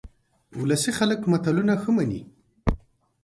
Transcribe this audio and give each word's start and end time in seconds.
ولسي 0.61 0.91
خلک 0.99 1.19
متلونه 1.31 1.73
ښه 1.81 1.91
مني 1.95 2.21